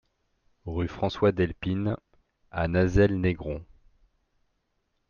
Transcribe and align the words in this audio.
Rue 0.65 0.87
François 0.87 1.31
Delepine 1.31 1.95
à 2.49 2.67
Nazelles-Négron 2.67 3.63